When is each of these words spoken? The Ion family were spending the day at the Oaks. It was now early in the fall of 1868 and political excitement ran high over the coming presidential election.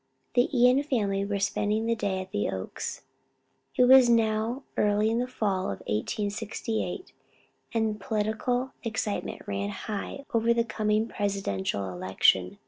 The 0.33 0.49
Ion 0.51 0.81
family 0.81 1.23
were 1.23 1.37
spending 1.37 1.85
the 1.85 1.93
day 1.93 2.19
at 2.21 2.31
the 2.31 2.49
Oaks. 2.49 3.03
It 3.75 3.83
was 3.83 4.09
now 4.09 4.63
early 4.75 5.11
in 5.11 5.19
the 5.19 5.27
fall 5.27 5.65
of 5.65 5.81
1868 5.85 7.13
and 7.71 8.01
political 8.01 8.73
excitement 8.83 9.43
ran 9.47 9.69
high 9.69 10.25
over 10.33 10.55
the 10.55 10.63
coming 10.63 11.07
presidential 11.07 11.87
election. 11.91 12.57